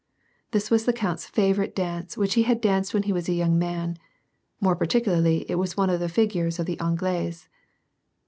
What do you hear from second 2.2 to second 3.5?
he had danced when he was a